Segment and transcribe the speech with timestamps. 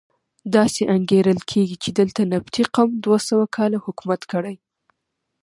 [0.55, 4.55] داسې انګېرل کېږي چې دلته نبطي قوم دوه سوه کاله حکومت کړی.